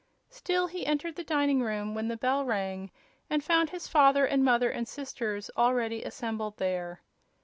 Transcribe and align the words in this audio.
Still, 0.31 0.65
he 0.65 0.83
entered 0.83 1.15
the 1.15 1.23
dining 1.23 1.61
room 1.61 1.93
when 1.93 2.07
the 2.07 2.17
bell 2.17 2.43
rang 2.43 2.89
and 3.29 3.43
found 3.43 3.69
his 3.69 3.87
father 3.87 4.25
and 4.25 4.43
mother 4.43 4.71
and 4.71 4.87
sisters 4.87 5.51
already 5.55 6.01
assembled 6.01 6.57
there. 6.57 7.01